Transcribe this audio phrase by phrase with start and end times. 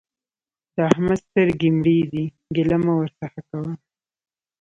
[0.75, 2.23] د احمد سترګې مړې دي؛
[2.55, 3.71] ګيله مه ورڅخه کوه.